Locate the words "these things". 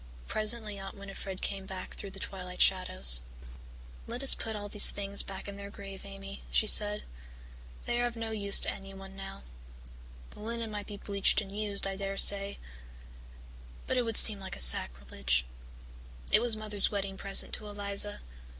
4.67-5.21